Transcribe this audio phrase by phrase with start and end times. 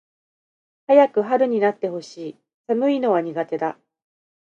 [0.87, 2.35] 早く春になって欲しい。
[2.65, 3.77] 寒いのは苦手だ。